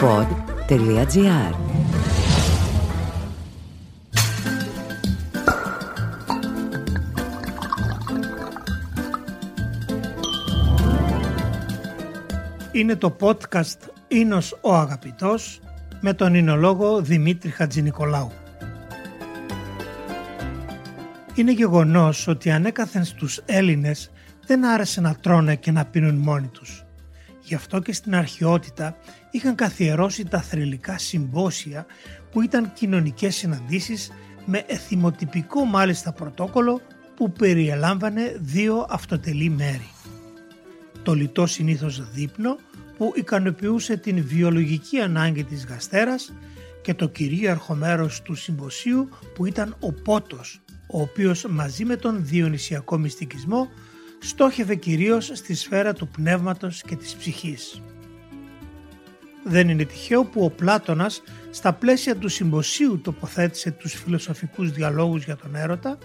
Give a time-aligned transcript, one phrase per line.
[0.00, 1.54] pod.gr
[12.72, 13.78] Είναι το podcast
[14.08, 15.60] «Ίνος ο Αγαπητός»
[16.00, 18.30] με τον εινολόγο Δημήτρη Χατζηνικολάου.
[21.34, 24.10] Είναι γεγονός ότι ανέκαθεν στους Έλληνες
[24.46, 26.84] δεν άρεσε να τρώνε και να πίνουν μόνοι τους.
[27.50, 28.96] Γι' αυτό και στην αρχαιότητα
[29.30, 31.86] είχαν καθιερώσει τα θρηλυκά συμπόσια
[32.30, 34.10] που ήταν κοινωνικές συναντήσεις
[34.44, 36.80] με εθιμοτυπικό μάλιστα πρωτόκολλο
[37.16, 39.90] που περιελάμβανε δύο αυτοτελή μέρη.
[41.02, 42.56] Το λιτό συνήθως δείπνο
[42.96, 46.32] που ικανοποιούσε την βιολογική ανάγκη της γαστέρας
[46.82, 52.26] και το κυρίαρχο μέρος του συμποσίου που ήταν ο πότος, ο οποίος μαζί με τον
[52.26, 53.68] διονυσιακό μυστικισμό
[54.20, 57.82] στόχευε κυρίως στη σφαίρα του πνεύματος και της ψυχής.
[59.44, 65.36] Δεν είναι τυχαίο που ο Πλάτωνας στα πλαίσια του συμποσίου τοποθέτησε τους φιλοσοφικούς διαλόγους για
[65.36, 65.98] τον έρωτα,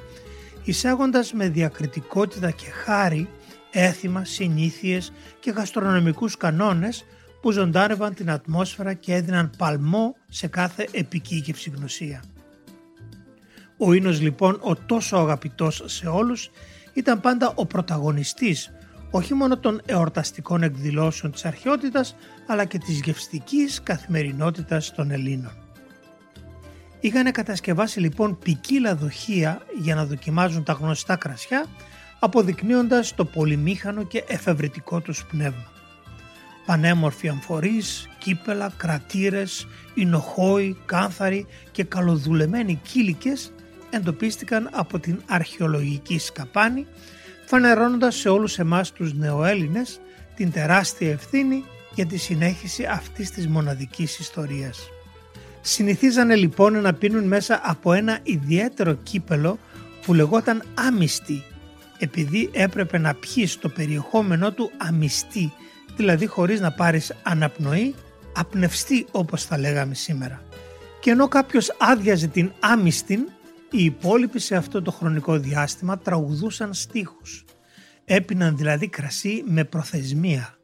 [0.63, 3.29] εισάγοντας με διακριτικότητα και χάρη
[3.71, 7.05] έθιμα, συνήθειες και γαστρονομικούς κανόνες
[7.41, 12.23] που ζωντάνευαν την ατμόσφαιρα και έδιναν παλμό σε κάθε επικήκευση γνωσία.
[13.77, 16.49] Ο Ίνος λοιπόν ο τόσο αγαπητός σε όλους
[16.95, 18.71] ήταν πάντα ο πρωταγωνιστής
[19.11, 22.15] όχι μόνο των εορταστικών εκδηλώσεων της αρχαιότητας
[22.47, 25.51] αλλά και της γευστικής καθημερινότητας των Ελλήνων.
[26.99, 31.65] Είχαν κατασκευάσει λοιπόν ποικίλα δοχεία για να δοκιμάζουν τα γνωστά κρασιά
[32.19, 35.71] αποδεικνύοντας το πολυμήχανο και εφευρετικό τους πνεύμα.
[36.65, 43.51] Πανέμορφοι αμφορείς, κύπελα, κρατήρες, ινοχόοι, κάθαροι και καλοδουλεμένοι κύλικες
[43.95, 46.87] εντοπίστηκαν από την αρχαιολογική σκαπάνη
[47.45, 49.99] φανερώνοντας σε όλους εμάς τους νεοέλληνες
[50.35, 54.89] την τεράστια ευθύνη για τη συνέχιση αυτής της μοναδικής ιστορίας.
[55.61, 59.59] Συνηθίζανε λοιπόν να πίνουν μέσα από ένα ιδιαίτερο κύπελο
[60.05, 61.43] που λεγόταν άμυστη
[61.97, 65.53] επειδή έπρεπε να πιείς το περιεχόμενό του αμυστή,
[65.95, 67.95] δηλαδή χωρίς να πάρεις αναπνοή,
[68.35, 70.41] απνευστή όπως θα λέγαμε σήμερα.
[70.99, 73.29] Και ενώ κάποιος άδειαζε την άμυστην,
[73.77, 77.45] οι υπόλοιποι σε αυτό το χρονικό διάστημα τραγουδούσαν στίχους.
[78.05, 80.57] Έπιναν δηλαδή κρασί με προθεσμία.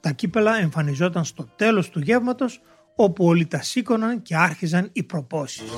[0.00, 2.60] Τα κύπελα εμφανιζόταν στο τέλος του γεύματος
[2.96, 5.70] όπου όλοι τα σήκωναν και άρχιζαν οι προπόσεις.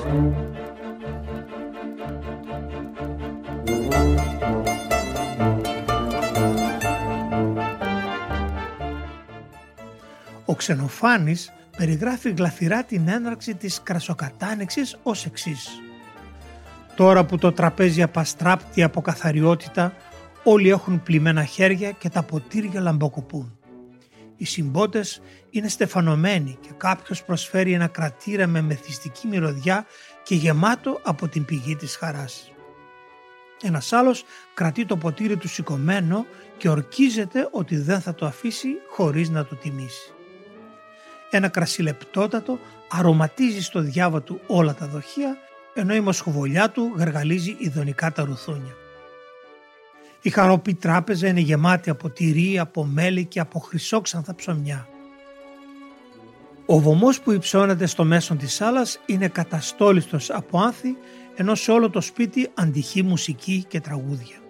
[10.45, 15.69] Ο Ξενοφάνης περιγράφει γλαφυρά την έναρξη της κρασοκατάνεξης ως εξής.
[16.97, 19.95] Τώρα που το τραπέζι απαστράπτει από καθαριότητα,
[20.45, 23.59] όλοι έχουν πλημμένα χέρια και τα ποτήρια λαμποκοπούν.
[24.37, 25.21] Οι συμπότες
[25.51, 29.87] είναι στεφανωμένοι και κάποιος προσφέρει ένα κρατήρα με μεθυστική μυρωδιά
[30.23, 32.53] και γεμάτο από την πηγή της χαράς.
[33.63, 36.27] Ένας άλλος κρατεί το ποτήρι του σηκωμένο
[36.57, 40.13] και ορκίζεται ότι δεν θα το αφήσει χωρίς να το τιμήσει.
[41.31, 42.59] Ένα κρασί λεπτότατο
[42.89, 45.37] αρωματίζει στο διάβα του όλα τα δοχεία,
[45.75, 48.75] ενώ η μοσχοβολιά του γαργαλίζει ειδονικά τα ρουθούνια.
[50.23, 54.89] Η χαροπή τράπεζα είναι γεμάτη από τυρί, από μέλι και από χρυσόξανθα ψωμιά.
[56.67, 60.97] Ο βωμός που υψώνεται στο μέσον της σάλας είναι καταστόλιστος από άνθη,
[61.37, 64.42] ενώ σε όλο το σπίτι αντυχεί μουσική και τραγούδια.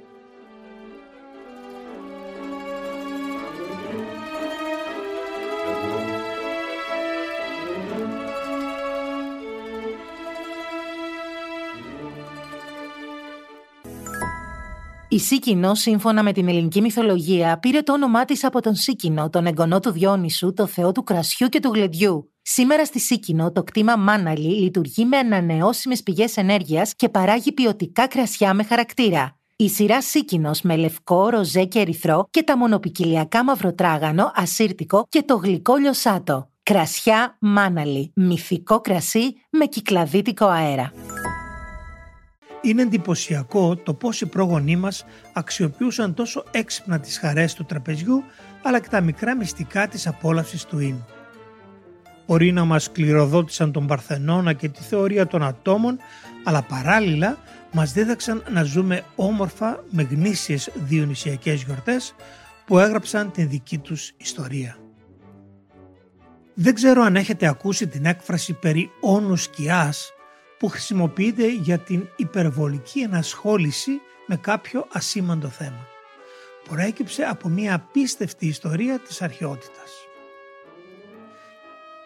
[15.13, 19.47] Η Σίκινο, σύμφωνα με την ελληνική μυθολογία, πήρε το όνομά της από τον Σίκινο, τον
[19.47, 22.33] εγγονό του Διόνυσου, το θεό του κρασιού και του γλεντιού.
[22.43, 28.55] Σήμερα στη Σίκινο, το κτήμα Μάναλι λειτουργεί με ανανεώσιμες πηγές ενέργειας και παράγει ποιοτικά κρασιά
[28.55, 29.37] με χαρακτήρα.
[29.57, 35.35] Η σειρά Σίκινος με λευκό, ροζέ και ερυθρό και τα μονοπικυλιακά μαυροτράγανο, ασύρτικο και το
[35.37, 36.51] γλυκό λιωσάτο.
[36.63, 40.93] Κρασιά Μάναλι, μυθικό κρασί με κυκλαδίτικο αέρα.
[42.63, 48.25] Είναι εντυπωσιακό το πώς οι πρόγονοί μας αξιοποιούσαν τόσο έξυπνα τις χαρές του τραπεζιού
[48.63, 51.07] αλλά και τα μικρά μυστικά της απόλαυσης του ίνου.
[52.27, 55.99] Μπορεί να μας κληροδότησαν τον Παρθενώνα και τη θεωρία των ατόμων
[56.45, 57.39] αλλά παράλληλα
[57.73, 62.15] μας δίδαξαν να ζούμε όμορφα με γνήσιες διονυσιακές γιορτές
[62.67, 64.77] που έγραψαν την δική τους ιστορία.
[66.55, 70.13] Δεν ξέρω αν έχετε ακούσει την έκφραση περί όνους σκιάς
[70.63, 75.87] που χρησιμοποιείται για την υπερβολική ενασχόληση με κάποιο ασήμαντο θέμα.
[76.69, 79.91] Προέκυψε από μια απίστευτη ιστορία της αρχαιότητας.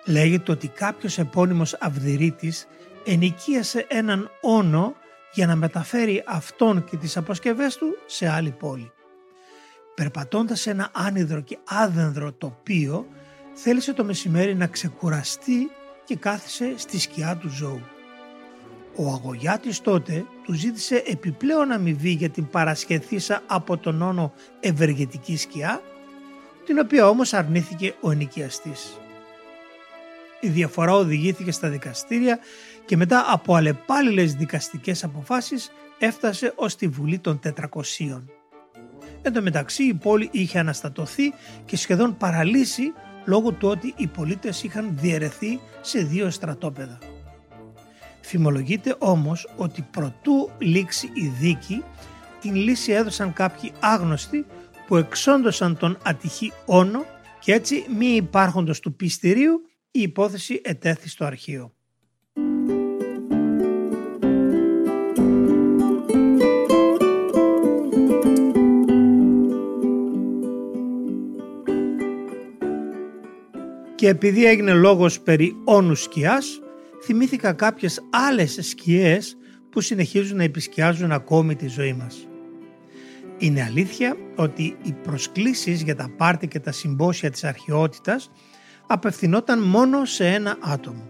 [0.07, 2.67] Λέγεται ότι κάποιος επώνυμος Αυδηρίτης
[3.05, 4.95] ενοικίασε έναν όνο
[5.33, 8.93] για να μεταφέρει αυτόν και τις αποσκευές του σε άλλη πόλη.
[9.95, 13.07] Περπατώντας σε ένα άνυδρο και άδενδρο τοπίο,
[13.55, 15.71] θέλησε το μεσημέρι να ξεκουραστεί
[16.05, 17.96] και κάθισε στη σκιά του ζώου.
[18.99, 25.83] Ο αγωγιάτης τότε του ζήτησε επιπλέον αμοιβή για την παρασχεθήσα από τον όνο ευεργετική σκιά,
[26.65, 28.99] την οποία όμως αρνήθηκε ο ενοικιαστής.
[30.41, 32.39] Η διαφορά οδηγήθηκε στα δικαστήρια
[32.85, 38.23] και μετά από αλλεπάλληλες δικαστικές αποφάσεις έφτασε ως τη Βουλή των 400.
[39.23, 41.33] Εν τω μεταξύ η πόλη είχε αναστατωθεί
[41.65, 42.93] και σχεδόν παραλύσει
[43.25, 46.99] λόγω του ότι οι πολίτες είχαν διαιρεθεί σε δύο στρατόπεδα.
[48.27, 51.83] Φημολογείται όμως ότι προτού λήξει η δίκη
[52.41, 54.47] την λύση έδωσαν κάποιοι άγνωστοι
[54.87, 57.05] που εξόντωσαν τον ατυχή όνο
[57.41, 61.73] και έτσι μη υπάρχοντος του πιστηρίου η υπόθεση ετέθη στο αρχείο.
[73.95, 76.61] Και επειδή έγινε λόγος περί όνους σκιάς,
[77.07, 79.37] θυμήθηκα κάποιες άλλες σκιές
[79.71, 82.29] που συνεχίζουν να επισκιάζουν ακόμη τη ζωή μας.
[83.39, 88.31] Είναι αλήθεια ότι οι προσκλήσεις για τα πάρτι και τα συμπόσια της αρχαιότητας
[88.87, 91.07] απευθυνόταν μόνο σε ένα άτομο.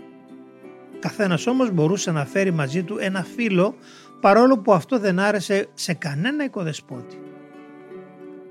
[0.99, 3.75] Καθένας όμως μπορούσε να φέρει μαζί του ένα φίλο
[4.21, 7.21] παρόλο που αυτό δεν άρεσε σε κανένα οικοδεσπότη.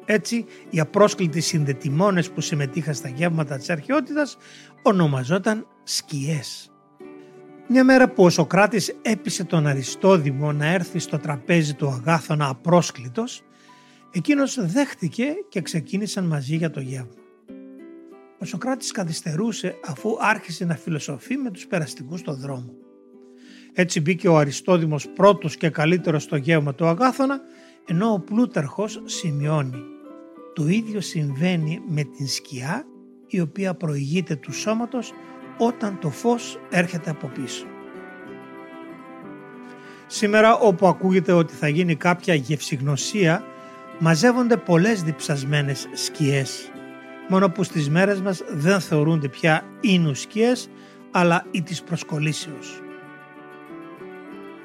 [0.05, 4.37] Έτσι, οι απρόσκλητοι συνδετημόνες που συμμετείχαν στα γεύματα της αρχαιότητας
[4.81, 6.69] ονομαζόταν σκιές.
[7.67, 13.41] Μια μέρα που ο Σοκράτης έπεισε τον Αριστόδημο να έρθει στο τραπέζι του Αγάθωνα απρόσκλητος,
[14.11, 17.13] εκείνος δέχτηκε και ξεκίνησαν μαζί για το γεύμα.
[18.39, 22.73] Ο Σοκράτης καθυστερούσε αφού άρχισε να φιλοσοφεί με τους περαστικούς στο δρόμο.
[23.73, 27.41] Έτσι μπήκε ο Αριστόδημος πρώτος και καλύτερος στο γεύμα του Αγάθωνα,
[27.87, 29.83] ενώ ο Πλούταρχος σημειώνει
[30.53, 32.85] το ίδιο συμβαίνει με την σκιά
[33.27, 35.13] η οποία προηγείται του σώματος
[35.57, 37.65] όταν το φως έρχεται από πίσω.
[40.07, 43.43] Σήμερα όπου ακούγεται ότι θα γίνει κάποια γευσιγνωσία
[43.99, 46.69] μαζεύονται πολλές διψασμένες σκιές
[47.27, 50.69] μόνο που στις μέρες μας δεν θεωρούνται πια ίνους σκιές
[51.11, 52.79] αλλά ή της προσκολήσεως.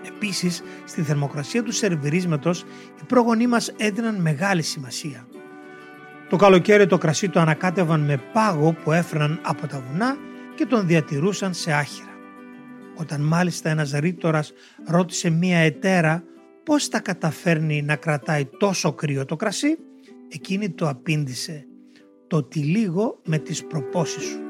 [0.07, 2.61] Επίσης, στη θερμοκρασία του σερβιρίσματος
[3.01, 5.27] οι πρόγονοί μας έδιναν μεγάλη σημασία.
[6.29, 10.17] Το καλοκαίρι το κρασί το ανακάτευαν με πάγο που έφεραν από τα βουνά
[10.61, 12.15] και τον διατηρούσαν σε άχυρα.
[12.97, 14.53] Όταν μάλιστα ένας ρήτορας
[14.87, 16.25] ρώτησε μία ετέρα
[16.65, 19.79] πώς τα καταφέρνει να κρατάει τόσο κρύο το κρασί,
[20.29, 21.67] εκείνη το απήντησε
[22.27, 24.50] «Το τυλίγω με τις προπόσεις σου».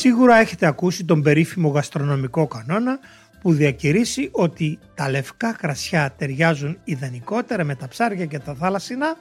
[0.00, 2.98] Σίγουρα έχετε ακούσει τον περίφημο γαστρονομικό κανόνα
[3.40, 9.16] που διακηρύσει ότι τα λευκά κρασιά ταιριάζουν ιδανικότερα με τα ψάρια και τα θάλασσινα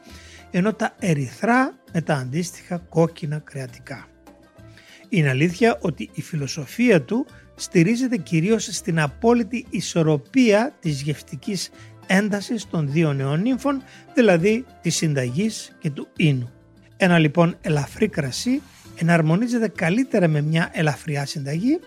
[0.51, 4.07] ενώ τα ερυθρά με τα αντίστοιχα κόκκινα κρεατικά.
[5.09, 11.69] Είναι αλήθεια ότι η φιλοσοφία του στηρίζεται κυρίως στην απόλυτη ισορροπία της γευτικής
[12.07, 13.83] έντασης των δύο νεονύμφων,
[14.13, 16.51] δηλαδή της συνταγής και του ίνου.
[16.97, 18.61] Ένα λοιπόν ελαφρύ κρασί
[18.99, 21.79] εναρμονίζεται καλύτερα με μια ελαφριά συνταγή,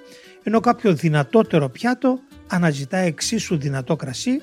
[0.43, 4.41] ενώ κάποιο δυνατότερο πιάτο αναζητά εξίσου δυνατό κρασί,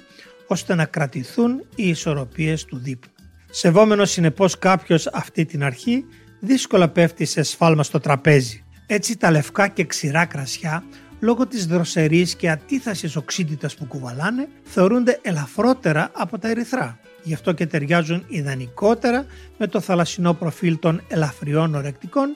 [0.48, 3.14] ώστε να κρατηθούν οι ισορροπίες του δείπνου.
[3.50, 6.06] Σεβόμενος συνεπώς κάποιος αυτή την αρχή,
[6.40, 8.64] δύσκολα πέφτει σε σφάλμα στο τραπέζι.
[8.88, 10.84] Έτσι τα λευκά και ξηρά κρασιά,
[11.20, 17.00] λόγω της δροσερής και ατίθασης οξύτητας που κουβαλάνε, θεωρούνται ελαφρότερα από τα ερυθρά.
[17.24, 19.26] Γι' αυτό και ταιριάζουν ιδανικότερα
[19.58, 22.36] με το θαλασσινό προφίλ των ελαφριών ορεκτικών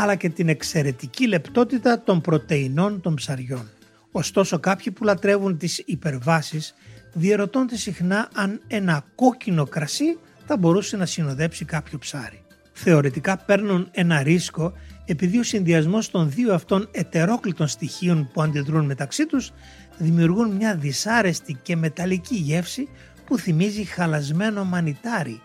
[0.00, 3.70] αλλά και την εξαιρετική λεπτότητα των πρωτεϊνών των ψαριών.
[4.12, 6.74] Ωστόσο κάποιοι που λατρεύουν τις υπερβάσεις
[7.12, 12.42] διερωτώνται συχνά αν ένα κόκκινο κρασί θα μπορούσε να συνοδέψει κάποιο ψάρι.
[12.72, 14.72] Θεωρητικά παίρνουν ένα ρίσκο
[15.04, 19.52] επειδή ο συνδυασμός των δύο αυτών ετερόκλητων στοιχείων που αντιδρούν μεταξύ τους
[19.96, 22.88] δημιουργούν μια δυσάρεστη και μεταλλική γεύση
[23.26, 25.40] που θυμίζει χαλασμένο μανιτάρι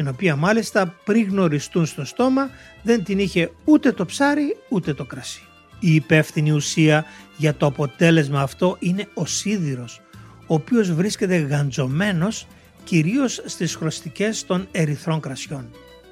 [0.00, 2.50] την οποία μάλιστα πριν γνωριστούν στο στόμα
[2.82, 5.42] δεν την είχε ούτε το ψάρι ούτε το κρασί.
[5.78, 7.04] Η υπεύθυνη ουσία
[7.36, 10.00] για το αποτέλεσμα αυτό είναι ο σίδηρος,
[10.46, 12.46] ο οποίος βρίσκεται γαντζωμένος
[12.84, 15.70] κυρίως στις χρωστικές των ερυθρών κρασιών.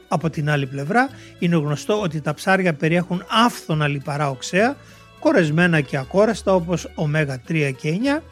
[0.09, 2.35] Από την άλλη πλευρά είναι γνωστό ότι τα
[2.78, 4.76] περιέχουν άφθονα λιπαρά οξέα,
[5.18, 8.23] κορεσμένα και ακόρεστα όπως ω3 και 9,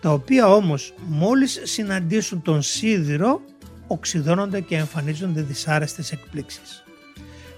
[0.00, 3.40] τα οποία όμως μόλις συναντήσουν τον σίδηρο
[3.92, 6.84] οξυδώνονται και εμφανίζονται δυσάρεστες εκπλήξεις.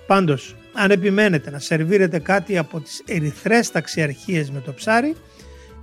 [0.07, 5.17] Πάντως, αν επιμένετε να σερβίρετε κάτι από τις ερυθρές ταξιαρχίες με το ψάρι,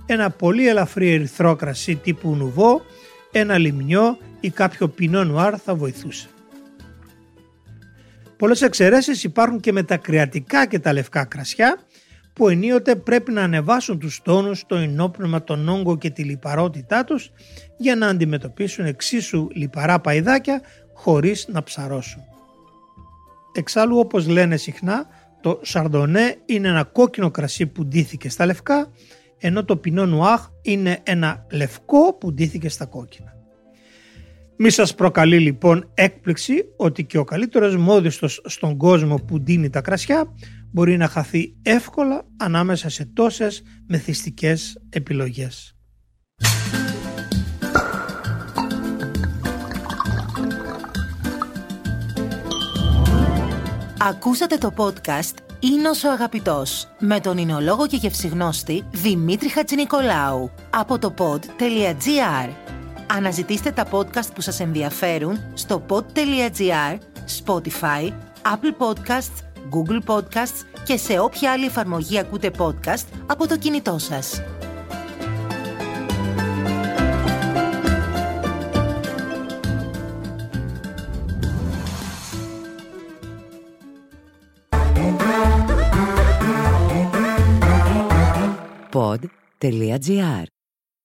[0.06, 2.82] ένα πολύ ελαφρύ ερυθρό κρασί τύπου νουβό,
[3.30, 6.28] ένα λιμνιό ή κάποιο πινό νουάρ θα βοηθούσε.
[8.36, 11.78] Πολλές εξαιρέσεις υπάρχουν και με τα κρεατικά και τα λευκά κρασιά
[12.32, 17.30] που ενίοτε πρέπει να ανεβάσουν τους τόνους, το ενόπνευμα, τον όγκο και τη λιπαρότητά τους
[17.76, 20.60] για να αντιμετωπίσουν εξίσου λιπαρά παϊδάκια
[20.94, 22.22] χωρίς να ψαρώσουν.
[23.52, 25.06] Εξάλλου όπως λένε συχνά
[25.40, 28.90] το σαρδονέ είναι ένα κόκκινο κρασί που ντύθηκε στα λευκά
[29.38, 33.34] ενώ το πινό νουάχ είναι ένα λευκό που ντύθηκε στα κόκκινα.
[34.56, 39.80] Μη σας προκαλεί λοιπόν έκπληξη ότι και ο καλύτερος μόδιστος στον κόσμο που ντύνει τα
[39.80, 40.34] κρασιά
[40.70, 45.74] μπορεί να χαθεί εύκολα ανάμεσα σε τόσες μεθυστικές επιλογές.
[54.02, 61.14] Ακούσατε το podcast «Ίνος ο αγαπητός» με τον εινολόγο και γευσιγνώστη Δημήτρη Χατζηνικολάου από το
[61.18, 62.50] pod.gr.
[63.06, 66.98] Αναζητήστε τα podcast που σας ενδιαφέρουν στο pod.gr,
[67.44, 68.12] Spotify,
[68.42, 74.42] Apple Podcasts, Google Podcasts και σε όποια άλλη εφαρμογή ακούτε podcast από το κινητό σας.
[88.92, 90.44] Pod.gr.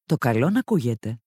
[0.06, 1.20] Το καλό να ακούγεται.